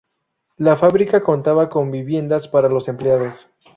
[0.57, 3.51] La fábrica contaba con viviendas para los empleados.